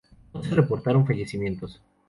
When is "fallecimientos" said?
1.05-1.79